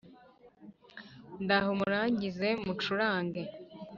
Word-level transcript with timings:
ndahe 1.43 1.67
umurangi 1.75 2.25
nze 2.33 2.49
mucurange 2.65 3.41